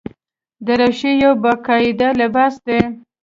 [0.65, 2.79] دریشي یو باقاعده لباس دی.